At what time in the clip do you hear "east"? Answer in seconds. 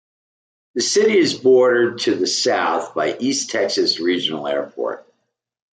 3.19-3.51